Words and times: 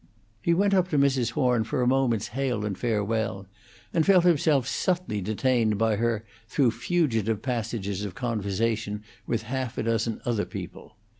He 0.41 0.55
went 0.55 0.73
up 0.73 0.89
to 0.89 0.97
Mrs. 0.97 1.33
Horn 1.33 1.63
for 1.63 1.83
a 1.83 1.87
moment's 1.87 2.29
hail 2.29 2.65
and 2.65 2.75
farewell, 2.75 3.45
and 3.93 4.03
felt 4.03 4.23
himself 4.23 4.67
subtly 4.67 5.21
detained 5.21 5.77
by 5.77 5.97
her 5.97 6.25
through 6.47 6.71
fugitive 6.71 7.43
passages 7.43 8.03
of 8.03 8.15
conversation 8.15 9.03
with 9.27 9.43
half 9.43 9.77
a 9.77 9.83
dozen 9.83 10.19
other 10.25 10.45
people. 10.45 10.95